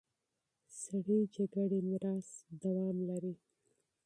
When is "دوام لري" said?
2.61-3.33